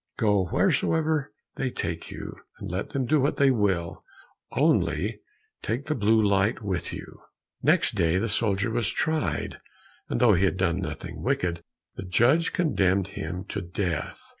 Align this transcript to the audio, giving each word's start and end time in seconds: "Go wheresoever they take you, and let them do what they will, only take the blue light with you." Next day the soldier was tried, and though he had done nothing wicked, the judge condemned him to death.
"Go 0.17 0.45
wheresoever 0.51 1.31
they 1.57 1.69
take 1.69 2.09
you, 2.09 2.35
and 2.57 2.71
let 2.71 2.89
them 2.89 3.05
do 3.05 3.19
what 3.21 3.37
they 3.37 3.51
will, 3.51 4.03
only 4.51 5.19
take 5.61 5.85
the 5.85 5.93
blue 5.93 6.19
light 6.19 6.63
with 6.63 6.91
you." 6.91 7.21
Next 7.61 7.91
day 7.93 8.17
the 8.17 8.27
soldier 8.27 8.71
was 8.71 8.89
tried, 8.89 9.59
and 10.09 10.19
though 10.19 10.33
he 10.33 10.45
had 10.45 10.57
done 10.57 10.79
nothing 10.79 11.21
wicked, 11.21 11.61
the 11.97 12.03
judge 12.03 12.51
condemned 12.51 13.09
him 13.09 13.45
to 13.49 13.61
death. 13.61 14.23